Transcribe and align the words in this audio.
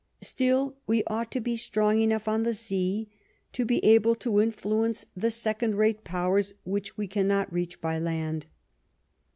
Still, 0.21 0.77
we 0.87 1.03
ought 1.03 1.31
to 1.31 1.39
be 1.39 1.55
strong 1.55 2.01
enough 2.01 2.27
on 2.27 2.41
the 2.41 2.55
sea 2.55 3.07
to 3.53 3.65
be 3.65 3.77
able 3.85 4.15
to 4.15 4.41
influence 4.41 5.05
the 5.15 5.29
second 5.29 5.75
rate 5.75 6.03
Powers 6.03 6.55
which 6.63 6.97
we 6.97 7.07
cannot 7.07 7.53
reach 7.53 7.79
by 7.81 7.99
land. 7.99 8.47